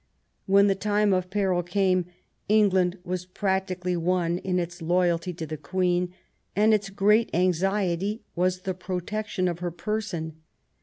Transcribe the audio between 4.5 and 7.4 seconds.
its loyalty to the Queen, and its great